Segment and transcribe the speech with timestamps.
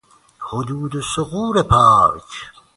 [0.39, 2.51] حدود و ثغور پارک